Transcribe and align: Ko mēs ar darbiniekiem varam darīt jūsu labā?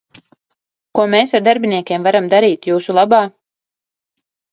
Ko 0.99 1.03
mēs 1.13 1.33
ar 1.39 1.43
darbiniekiem 1.47 2.07
varam 2.07 2.29
darīt 2.31 2.65
jūsu 2.71 2.97
labā? 2.99 3.21